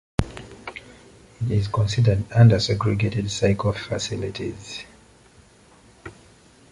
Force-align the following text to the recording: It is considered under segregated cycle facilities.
It 0.23 1.51
is 1.51 1.67
considered 1.67 2.23
under 2.31 2.59
segregated 2.59 3.29
cycle 3.29 3.71
facilities. 3.71 4.83